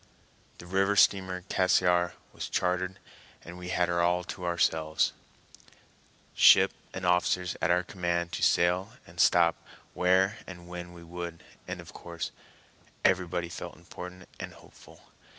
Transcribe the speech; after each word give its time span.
The 0.57 0.65
river 0.65 0.95
steamer 0.95 1.41
Cassiar 1.47 2.13
was 2.33 2.49
chartered, 2.49 2.97
and 3.45 3.55
we 3.59 3.69
had 3.69 3.87
her 3.87 4.01
all 4.01 4.23
to 4.23 4.45
ourselves, 4.47 5.13
ship 6.33 6.71
and 6.91 7.05
officers 7.05 7.55
at 7.61 7.69
our 7.69 7.83
command 7.83 8.31
to 8.31 8.41
sail 8.41 8.93
and 9.05 9.19
stop 9.19 9.63
where 9.93 10.39
and 10.47 10.67
when 10.67 10.93
we 10.93 11.03
would, 11.03 11.43
and 11.67 11.79
of 11.79 11.93
course 11.93 12.31
everybody 13.05 13.47
felt 13.47 13.75
important 13.75 14.27
and 14.39 14.53
hopeful. 14.53 15.03